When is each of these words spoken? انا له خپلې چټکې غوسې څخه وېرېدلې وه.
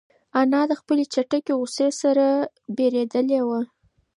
انا 0.39 0.61
له 0.69 0.75
خپلې 0.81 1.03
چټکې 1.13 1.53
غوسې 1.59 1.87
څخه 2.01 2.27
وېرېدلې 2.75 3.39
وه. 3.47 3.59